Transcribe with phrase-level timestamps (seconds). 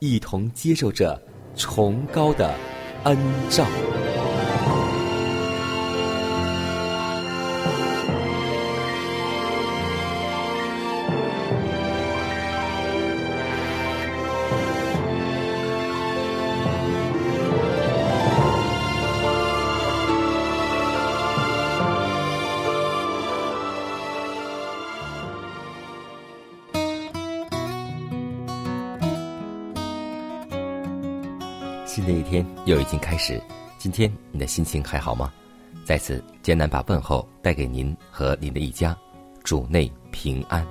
[0.00, 1.20] 一同接受着
[1.54, 2.54] 崇高的
[3.04, 3.16] 恩
[3.50, 3.66] 照。
[32.90, 33.40] 经开始，
[33.78, 35.32] 今天你的心情还好吗？
[35.84, 38.98] 在此，艰难把问候带给您和您的一家，
[39.44, 40.66] 主内平安。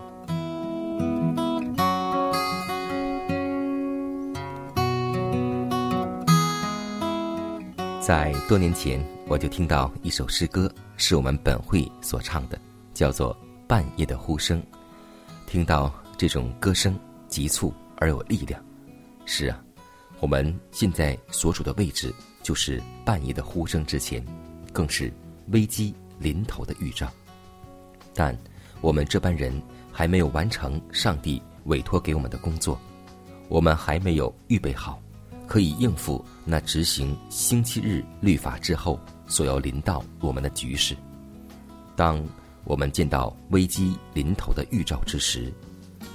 [8.02, 12.59] 在多年前，我就听到一首诗歌，是我们本会所唱的，
[12.94, 13.34] 叫做
[13.66, 14.62] 《半夜的呼声》。
[15.47, 17.00] 听到这种歌声，
[17.30, 18.62] 急促而有力量。
[19.25, 19.57] 是啊。
[20.19, 22.13] 我们现在所处的位置，
[22.44, 24.24] 就是半夜的呼声之前，
[24.74, 25.12] 更是
[25.52, 27.09] 危机临头的预兆。
[28.13, 28.38] 但
[28.81, 32.78] 我们这班人还没有完成上帝委托给我们的工作，
[33.47, 35.02] 我们还没有预备好，
[35.47, 40.97] 可以应付那执行星期日律法之后所要临到我们的局势。
[41.96, 42.22] 当
[42.66, 45.51] 我们见到危机临头的预兆之时，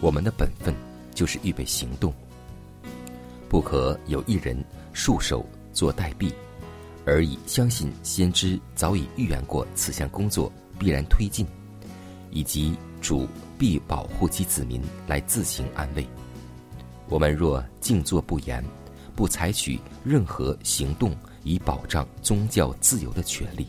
[0.01, 0.75] 我们的本分
[1.15, 2.13] 就是预备行动。
[3.55, 6.29] 不可有一人束手做待毙，
[7.07, 11.47] 而以相信先知早已预言过此项工作必然推进，
[12.33, 16.05] 以及主必保护其子民来自行安慰。
[17.09, 18.61] 我们若静坐不言，
[19.15, 23.69] 不采取任何行动以保障宗教自由的权利，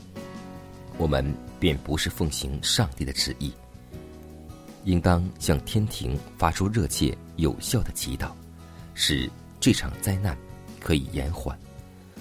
[0.97, 1.23] 我们
[1.59, 3.53] 便不是奉行上帝的旨意。
[4.83, 8.31] 应当向天庭发出热切有效的祈祷，
[8.95, 9.29] 使。
[9.65, 10.37] 这场灾难
[10.79, 11.57] 可以延缓，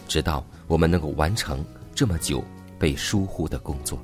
[0.08, 1.62] 直到我们能够完成
[1.94, 2.42] 这么久
[2.78, 4.02] 被疏忽的工作。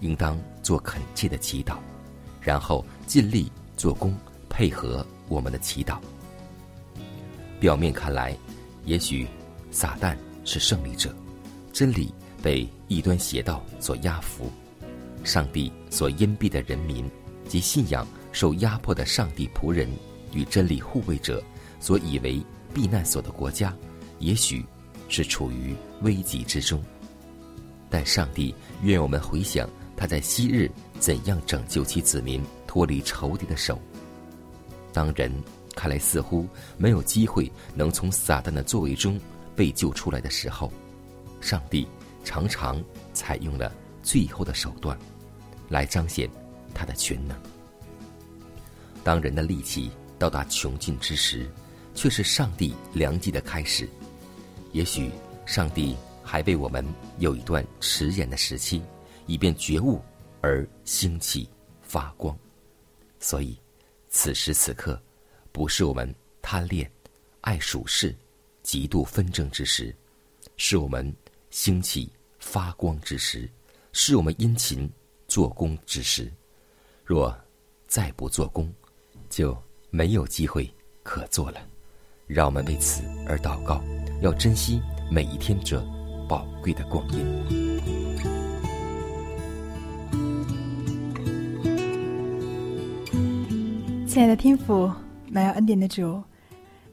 [0.00, 1.78] 应当做恳切的祈祷，
[2.42, 4.14] 然后尽力做工，
[4.50, 5.96] 配合我们的祈祷。
[7.58, 8.36] 表面看来，
[8.84, 9.26] 也许
[9.70, 11.16] 撒旦是胜利者，
[11.72, 12.12] 真理
[12.42, 14.52] 被异端邪道所压服，
[15.24, 17.10] 上帝所荫蔽的人民
[17.48, 19.88] 及信仰受压迫的上帝仆人
[20.34, 21.42] 与真理护卫者。
[21.84, 23.76] 所以为避难所的国家，
[24.18, 24.64] 也许
[25.10, 26.82] 是处于危急之中。
[27.90, 33.78] 但上帝愿我们回想他在昔日怎样拯救其子民脱离仇敌的手。
[34.94, 35.30] 当人
[35.76, 39.20] 看来似乎没有机会能从撒旦的作为中
[39.54, 40.72] 被救出来的时候，
[41.42, 41.86] 上帝
[42.24, 43.70] 常常采用了
[44.02, 44.98] 最后的手段，
[45.68, 46.30] 来彰显
[46.72, 47.36] 他的全能。
[49.02, 51.46] 当人的力气到达穷尽之时，
[51.94, 53.88] 却是上帝良机的开始。
[54.72, 55.10] 也许
[55.46, 56.84] 上帝还为我们
[57.18, 58.82] 有一段迟延的时期，
[59.26, 60.00] 以便觉悟
[60.40, 61.48] 而兴起
[61.82, 62.36] 发光。
[63.20, 63.58] 所以，
[64.10, 65.00] 此时此刻，
[65.52, 66.12] 不是我们
[66.42, 66.90] 贪恋、
[67.40, 68.14] 爱属世、
[68.62, 69.94] 极度纷争之时，
[70.56, 71.14] 是我们
[71.50, 73.48] 兴起发光之时，
[73.92, 74.90] 是我们殷勤
[75.28, 76.30] 做工之时。
[77.04, 77.34] 若
[77.86, 78.72] 再不做工，
[79.30, 79.56] 就
[79.90, 80.68] 没有机会
[81.02, 81.66] 可做了。
[82.26, 83.82] 让我们为此而祷告，
[84.22, 84.80] 要珍惜
[85.10, 85.84] 每一天这
[86.26, 87.18] 宝贵的光阴。
[94.06, 94.90] 亲爱的天父，
[95.30, 96.22] 满有恩典的主，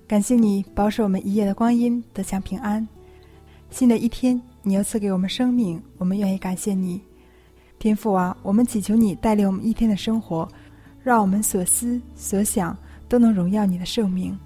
[0.05, 2.85] 感谢你保守我们一夜的光阴得享平安。
[3.69, 6.99] 新的一天你又赐给我们生命，我们愿意感谢你。
[7.79, 10.45] 天父啊，我们祈求你带领我们一天的生活，
[11.01, 14.37] 让我们所思所想都能荣耀你的圣名。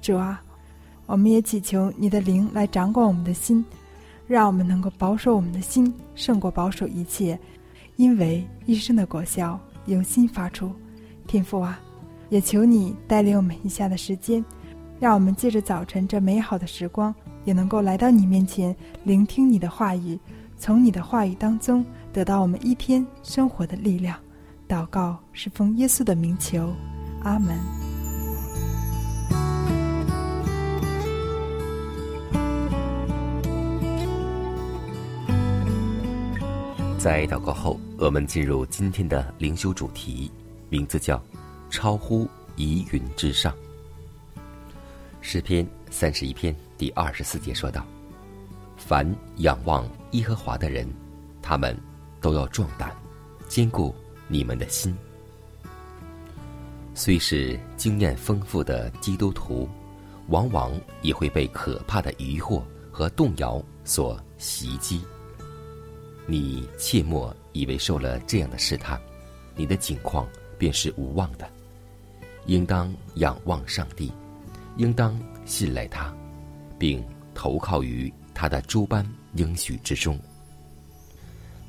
[0.00, 0.42] 主啊，
[1.06, 3.64] 我们也祈求你的灵来掌管我们的心，
[4.26, 7.38] 让我们能够保守我们的心，胜过保守一切，
[7.96, 10.72] 因为一生的果效由心发出。
[11.26, 11.78] 天父啊，
[12.30, 14.44] 也求你带领我们以下的时间，
[14.98, 18.74] 让我们借着早晨这美好的时光，也能够来到你面前，
[19.04, 20.18] 聆听你的话语，
[20.56, 21.84] 从你的话语当中。
[22.10, 24.18] 得到我们一天生活的力量，
[24.66, 26.72] 祷告是奉耶稣的名求，
[27.22, 27.87] 阿门。
[37.08, 40.30] 在祷告后，我们进入今天的灵修主题，
[40.68, 41.18] 名字叫
[41.72, 43.54] “超乎疑云之上”。
[45.22, 47.82] 诗篇三十一篇第二十四节说道
[48.76, 50.86] ：“凡仰望耶和华的人，
[51.40, 51.74] 他们。”
[52.20, 52.94] 都要壮胆，
[53.48, 53.94] 坚固
[54.26, 54.94] 你们的心。
[56.94, 59.66] 虽是经验丰富的基督徒，
[60.26, 65.00] 往往也会被可怕的疑惑和动摇所袭击。
[66.30, 69.00] 你切莫以为受了这样的试探，
[69.56, 70.28] 你的境况
[70.58, 71.48] 便是无望的。
[72.44, 74.12] 应当仰望上帝，
[74.76, 76.14] 应当信赖他，
[76.78, 77.02] 并
[77.34, 79.02] 投靠于他的诸般
[79.36, 80.20] 应许之中。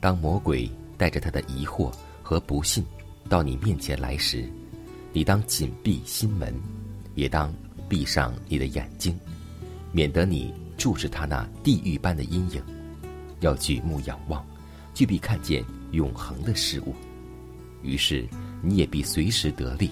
[0.02, 1.90] 当魔鬼带着他的疑惑
[2.22, 2.86] 和不信
[3.30, 4.44] 到你面前来时，
[5.14, 6.54] 你当紧闭心门，
[7.16, 7.54] 也当
[7.88, 9.18] 闭上你的眼睛，
[9.94, 12.62] 免得你注视他那地狱般的阴影。
[13.42, 14.46] 要举目仰望，
[15.00, 15.64] 就必看见
[15.94, 16.94] 永恒的事物。
[17.84, 18.28] 于是
[18.62, 19.90] 你也必随时得力。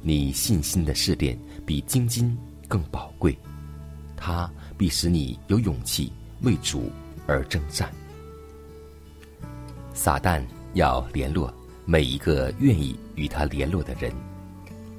[0.00, 1.36] 你信心的试炼
[1.66, 2.38] 比金金
[2.68, 3.36] 更宝贵，
[4.16, 4.48] 它
[4.78, 6.12] 必使你有勇气
[6.42, 6.88] 为主
[7.26, 7.92] 而征战。
[9.92, 10.40] 撒旦
[10.74, 11.52] 要联络
[11.84, 14.12] 每一个愿意与他联络的人。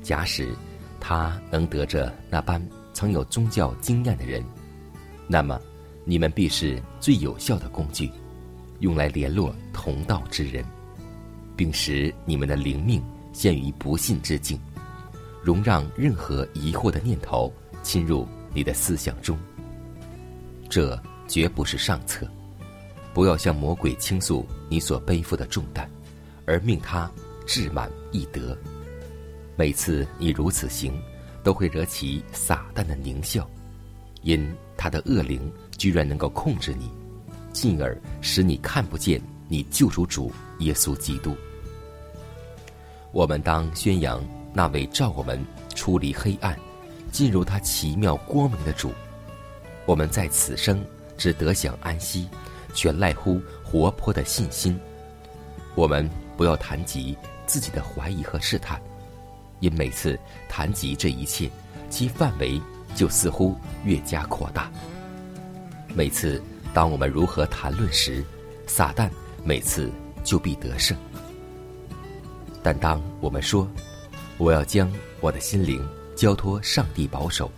[0.04, 0.54] 假使
[1.00, 2.62] 他能得着那般
[2.94, 4.44] 曾有宗教经验的人，
[5.30, 5.58] 那么
[6.04, 8.12] 你们必是最有效的工具，
[8.80, 10.64] 用来联络同道之人，
[11.56, 13.04] 并使你们的灵命
[13.34, 14.60] 陷于不信之境，
[15.44, 17.52] 容让任何疑惑的念头
[17.84, 19.38] 侵入你的思想中。
[20.70, 22.28] 这绝不是上策。
[23.14, 25.90] 不要向魔鬼倾诉你所背负的重担，
[26.46, 27.10] 而命他
[27.48, 28.56] 志满意得。
[29.56, 30.94] 每次你如此行，
[31.44, 33.50] 都会惹起撒旦的狞笑，
[34.22, 34.48] 因
[34.78, 36.92] 他的恶灵居然能够控制你，
[37.52, 41.36] 进而使你看不见你救赎主耶稣基督。
[43.12, 44.24] 我们当宣扬
[44.54, 45.44] 那位照我们
[45.76, 46.58] 出离黑暗，
[47.12, 48.92] 进入他奇妙光明的主。
[49.86, 50.84] 我们在此生
[51.18, 52.28] 只得享安息。
[52.74, 54.80] 全赖乎活泼的信心。
[55.74, 57.18] 我们不要谈及
[57.48, 58.80] 自己的怀疑和试探，
[59.62, 61.50] 因每次谈及这一切，
[61.90, 62.62] 其范围
[62.94, 64.72] 就似乎越加扩大。
[65.96, 66.40] 每次
[66.78, 68.24] 当我们如何谈论时，
[68.68, 69.10] 撒旦
[69.44, 69.92] 每次
[70.24, 70.96] 就必得胜。
[72.62, 73.68] 但当我们说
[74.38, 74.88] 我要将
[75.20, 75.84] 我的心灵
[76.16, 77.52] 交托上帝保守，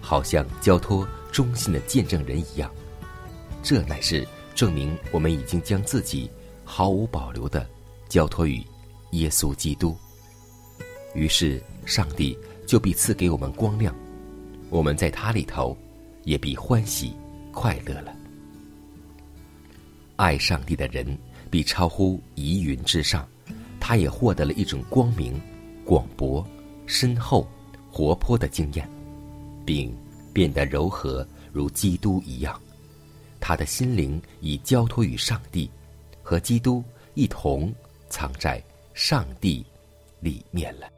[0.00, 2.68] 好像交托忠心的见证人一样，
[3.62, 4.26] 这乃是。
[4.56, 6.28] 证明我们已经将自己
[6.64, 7.64] 毫无保留的
[8.08, 8.60] 交托于
[9.12, 9.96] 耶稣基督，
[11.14, 13.94] 于是上帝就必赐给我们光亮，
[14.68, 15.78] 我们在他里头
[16.24, 17.14] 也必欢喜
[17.52, 18.17] 快乐了。
[20.18, 21.16] 爱上帝的人
[21.48, 23.26] 必超乎疑云之上，
[23.78, 25.40] 他也获得了一种光明、
[25.84, 26.44] 广博、
[26.86, 27.46] 深厚、
[27.88, 28.90] 活泼的经验，
[29.64, 29.96] 并
[30.32, 32.60] 变得柔和如基督一样。
[33.38, 35.70] 他的心灵已交托于上帝，
[36.20, 36.82] 和基督
[37.14, 37.72] 一同
[38.08, 38.60] 藏在
[38.94, 39.64] 上帝
[40.18, 40.97] 里面了。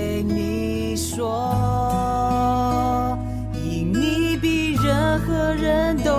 [1.21, 3.15] 说
[3.63, 6.11] 因你比任何人都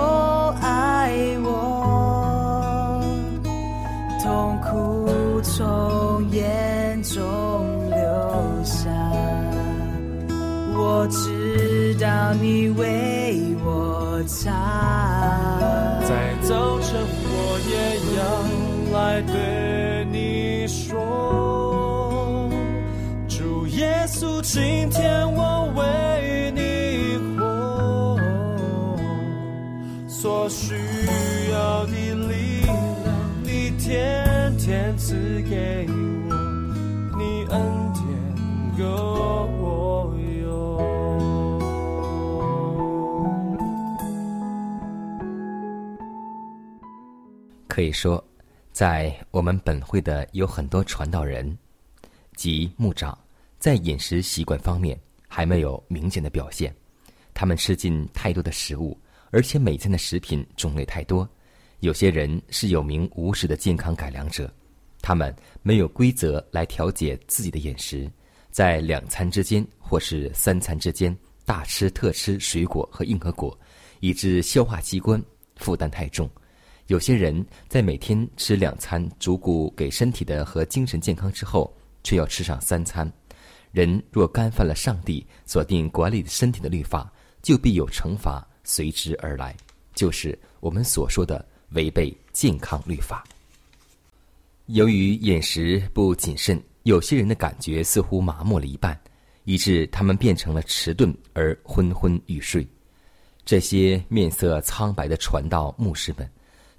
[0.61, 1.11] 爱
[1.43, 3.01] 我。
[4.23, 7.19] 痛苦从眼中
[7.89, 7.99] 流
[8.63, 8.89] 下
[10.73, 14.53] 我知道你为我擦。
[16.07, 16.95] 在早晨
[17.25, 17.75] 我也
[18.17, 21.12] 要来对你说。
[24.23, 28.17] 稣，今天我为你活，
[30.07, 30.73] 所需
[31.51, 32.73] 要的力量，
[33.43, 36.35] 你天天赐给我，
[37.17, 37.61] 你恩
[37.93, 38.01] 典
[38.77, 39.03] 够。
[47.67, 48.23] 可以说，
[48.71, 51.57] 在我们本会的有很多传道人
[52.35, 53.17] 及牧长，
[53.63, 56.75] 在饮食习惯方面还没有明显的表现。
[57.33, 58.99] 他们吃进太多的食物，
[59.31, 61.25] 而且每餐的食品种类太多。
[61.79, 64.53] 有些人是有名无实的健康改良者，
[65.01, 68.11] 他们没有规则来调节自己的饮食，
[68.51, 73.57] 在两餐之间或是三餐之间大吃特吃水果和硬核果，
[74.01, 75.23] 以致消化器官
[75.55, 76.29] 负担太重。
[76.87, 77.33] 有些人
[77.69, 83.09] 在每天吃两餐足够给身体的和精神健康之后，却要吃上三餐。
[83.73, 87.11] 人若干犯了上帝所定管理身体的律法，
[87.41, 89.53] 就必有惩罚随之而来，
[89.93, 93.25] 就是我们所说的违背健康律法。
[94.67, 98.97] 由于饮食不谨慎，有些人的感觉似乎麻木了一半，
[99.43, 102.65] 以致他们变成了迟钝而昏昏欲睡。
[103.43, 106.29] 这些面色苍白的传道牧师们。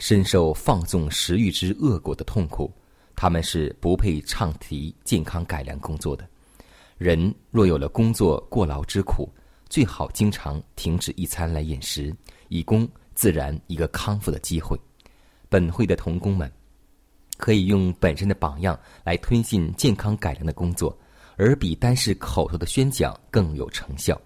[0.00, 2.70] 深受放纵食欲之恶果的痛苦，
[3.14, 6.28] 他们是不配畅提健康改良工作的。
[6.96, 9.28] 人若有了工作过劳之苦，
[9.68, 12.14] 最好经常停止一餐来饮食，
[12.48, 14.78] 以供自然一个康复的机会。
[15.48, 16.50] 本会的童工们，
[17.36, 20.96] 可以用本身的榜样来推进健康改良的工作，
[21.36, 24.20] 而比单是口头的宣讲更有成效。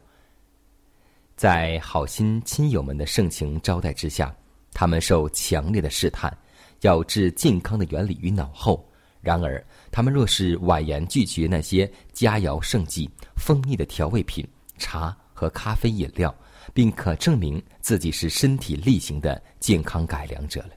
[1.36, 4.34] 在好心亲友们的盛情招待之下。
[4.70, 6.32] 他们受强烈的试探，
[6.82, 8.87] 要置健康的原理于脑后。
[9.28, 13.06] 然而，他们若是婉言拒绝那些佳肴盛剂、
[13.36, 14.42] 蜂蜜的调味品、
[14.78, 16.34] 茶和咖啡饮料，
[16.72, 20.70] 并可证明自己是身体力行的健康改良者了。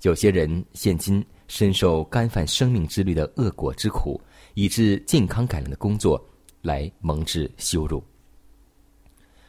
[0.00, 4.18] 有些人现今深受干犯生命之律的恶果之苦，
[4.54, 6.18] 以致健康改良的工作
[6.62, 8.02] 来蒙致羞辱。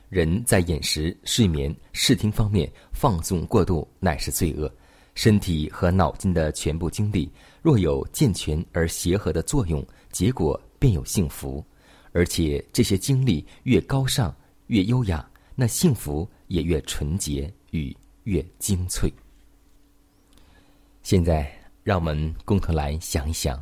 [0.09, 4.69] 人在饮食、睡眠、视听方面放纵过度，乃是罪恶。
[5.15, 7.27] 身体和脑筋的全部精力，
[7.67, 11.61] 若有健全而协和的作用，结果便有幸福。
[12.13, 14.33] 而且这些精力越高尚、
[14.67, 17.93] 越优雅，那幸福也越纯洁与
[18.23, 19.11] 越精粹。
[21.03, 21.51] 现在，
[21.83, 23.61] 让我们共同来想一想，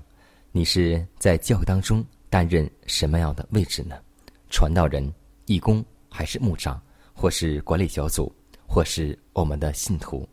[0.51, 3.95] 你是在教会当中担任什么样的位置呢？
[4.51, 5.11] 传道人、
[5.47, 6.79] 义工，还是牧长，
[7.11, 8.31] 或是管理小组，
[8.67, 10.29] 或是我们的信徒？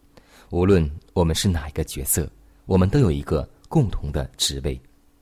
[0.50, 2.30] 无论我们是哪一个角色，
[2.66, 4.78] 我们都有一个共同的职位，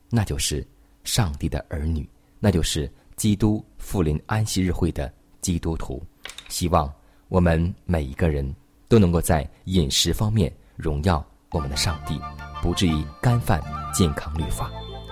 [0.09, 0.67] 那就是
[1.05, 2.05] 上帝的儿女，
[2.37, 6.03] 那就是基督复临安息日会的基督徒。
[6.49, 6.93] 希望
[7.29, 8.53] 我们每一个人
[8.89, 12.19] 都能够在饮食方面荣耀我们的上帝，
[12.61, 14.69] 不至于干犯健康律法。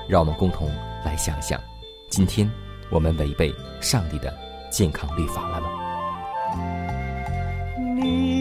[0.10, 0.67] 让我们共同
[1.05, 1.62] 来想想，
[2.10, 2.51] 今天
[2.91, 4.38] 我们违背上帝的
[4.69, 5.69] 健康律法了吗？
[8.01, 8.38] 你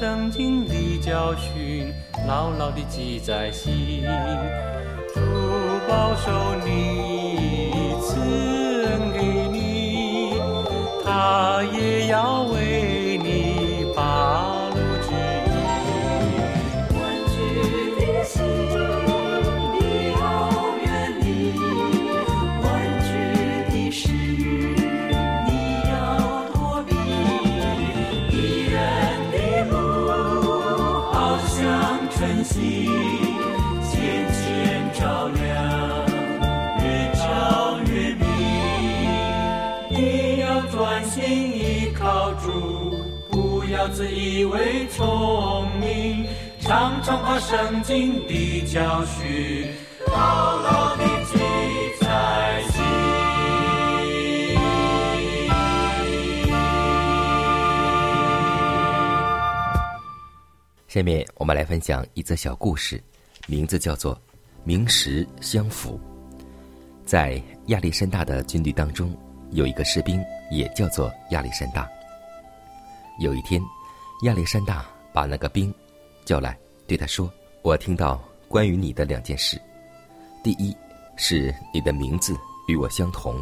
[0.00, 1.92] 圣经的教训
[2.26, 4.02] 牢牢地记在心。
[5.12, 5.20] 主
[5.86, 6.30] 保守
[6.64, 8.18] 你，赐
[8.86, 9.20] 恩给
[9.52, 10.32] 你，
[11.04, 12.69] 他也要为
[44.40, 46.26] 以为聪明，
[46.60, 49.70] 常常把圣经的教训
[50.06, 51.38] 牢牢地记
[52.00, 52.82] 在心。
[60.88, 62.98] 下面我们来分享一则小故事，
[63.46, 64.16] 名字叫做
[64.64, 66.00] 《名实相符》。
[67.04, 69.14] 在亚历山大的军队当中，
[69.50, 70.18] 有一个士兵
[70.50, 71.86] 也叫做亚历山大。
[73.18, 73.60] 有一天，
[74.22, 75.72] 亚历山大把那个兵
[76.26, 77.30] 叫来，对他说
[77.62, 79.58] ：“我听到关于你的两件事，
[80.44, 80.76] 第一
[81.16, 82.36] 是你的名字
[82.68, 83.34] 与我相同；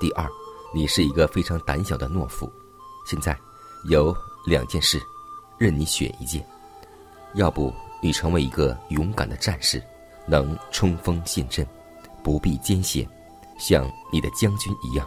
[0.00, 0.28] 第二，
[0.74, 2.50] 你是一个非常胆小的懦夫。
[3.06, 3.36] 现在
[3.88, 4.12] 有
[4.44, 5.00] 两件事，
[5.56, 6.44] 任你选一件。
[7.34, 9.80] 要不你成为一个勇敢的战士，
[10.26, 11.64] 能冲锋陷阵，
[12.24, 13.08] 不避艰险，
[13.56, 15.06] 像你的将军一样；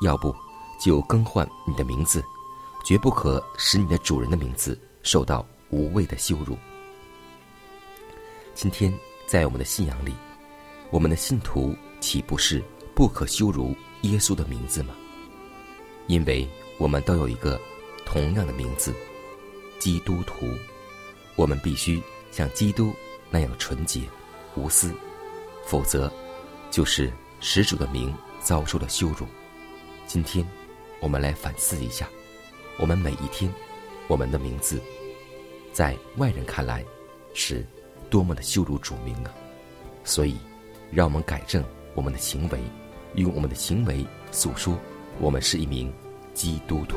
[0.00, 0.34] 要不
[0.80, 2.24] 就更换你的名字，
[2.84, 6.56] 绝不可使你的主人的名字受到无谓的羞辱。
[8.54, 8.92] 今天
[9.26, 10.12] 在我们的信仰里，
[10.90, 12.62] 我们的信徒岂不是
[12.94, 14.94] 不可羞辱耶稣的名字吗？
[16.08, 17.60] 因为我们都有一个
[18.04, 18.92] 同样的名字——
[19.78, 20.46] 基督徒。
[21.34, 22.92] 我们必须像基督
[23.30, 24.02] 那样纯洁、
[24.54, 24.92] 无私，
[25.64, 26.12] 否则
[26.70, 29.26] 就是始主的名遭受了羞辱。
[30.06, 30.46] 今天，
[31.00, 32.06] 我们来反思一下，
[32.78, 33.52] 我们每一天，
[34.08, 34.80] 我们的名字，
[35.72, 36.84] 在外人看来
[37.34, 37.64] 是
[38.10, 39.32] 多么的羞辱主名啊！
[40.04, 40.36] 所以，
[40.90, 42.58] 让我们改正我们的行为，
[43.14, 44.76] 用我们的行为诉说
[45.20, 45.92] 我们是一名
[46.34, 46.96] 基督徒。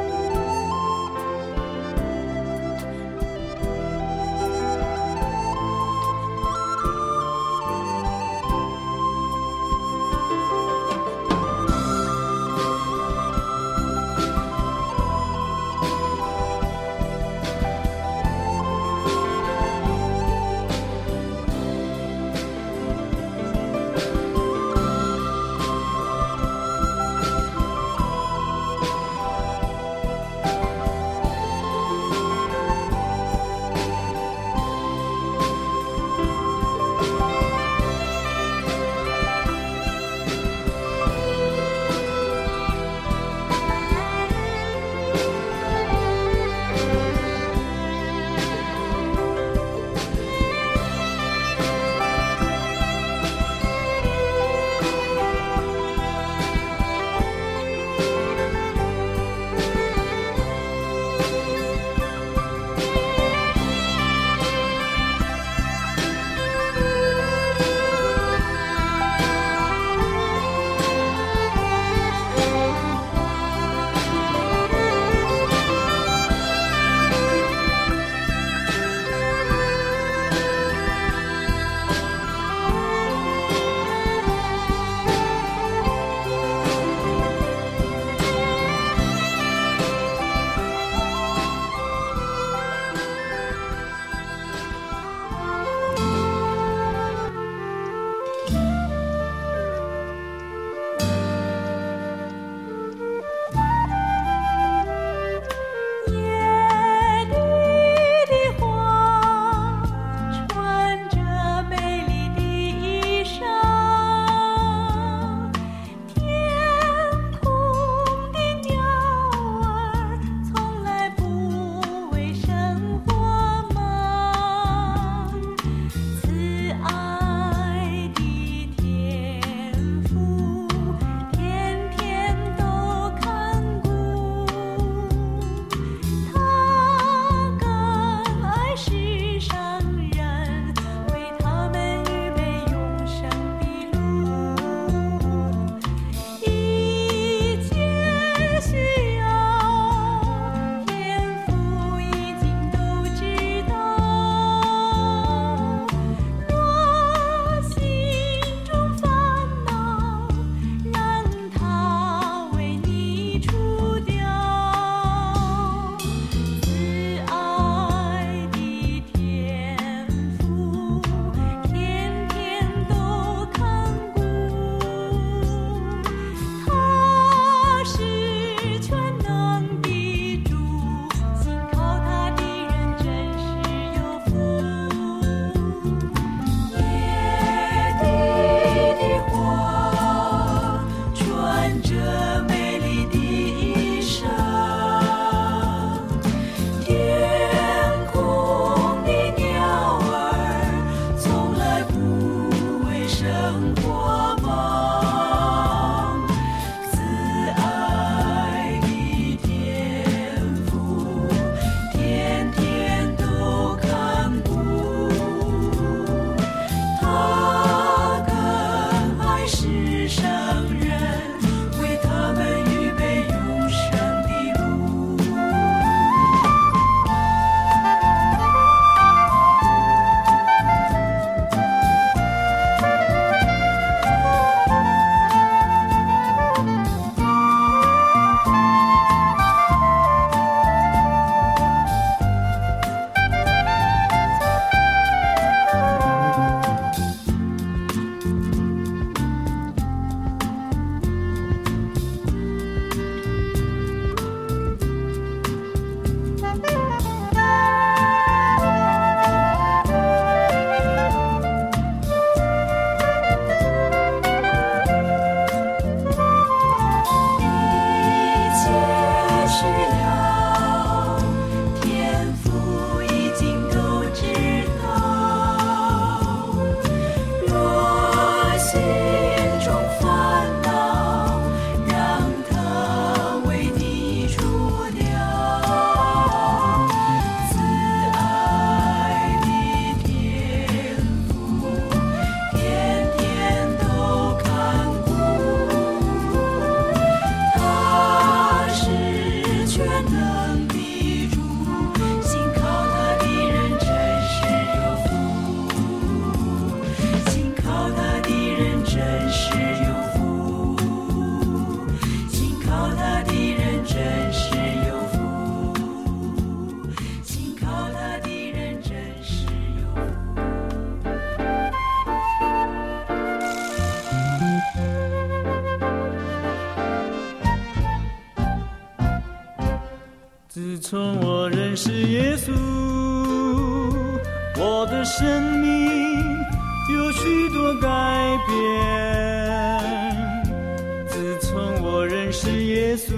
[342.71, 343.11] 耶稣，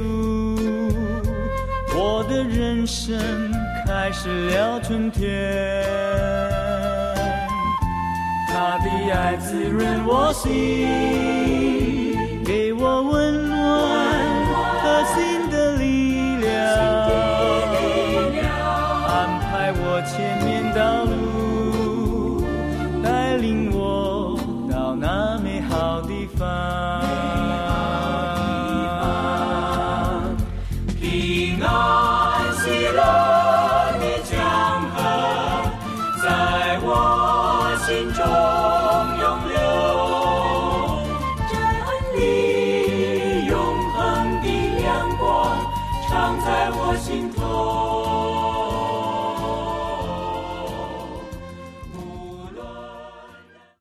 [1.96, 3.16] 我的人生
[3.86, 5.30] 开始了春天。
[8.48, 10.50] 他的爱滋润我心，
[12.44, 13.63] 给我温暖